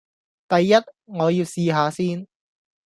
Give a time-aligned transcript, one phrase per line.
[0.47, 0.73] 第一，
[1.05, 2.25] 我要試吓先